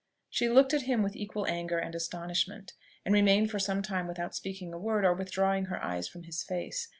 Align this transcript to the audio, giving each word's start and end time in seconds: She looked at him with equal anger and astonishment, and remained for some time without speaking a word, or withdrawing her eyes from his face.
She 0.31 0.49
looked 0.49 0.73
at 0.73 0.81
him 0.89 1.03
with 1.03 1.15
equal 1.15 1.45
anger 1.45 1.77
and 1.77 1.93
astonishment, 1.93 2.73
and 3.05 3.13
remained 3.13 3.51
for 3.51 3.59
some 3.59 3.83
time 3.83 4.07
without 4.07 4.33
speaking 4.33 4.73
a 4.73 4.79
word, 4.79 5.05
or 5.05 5.13
withdrawing 5.13 5.65
her 5.65 5.79
eyes 5.83 6.07
from 6.07 6.23
his 6.23 6.41
face. 6.41 6.89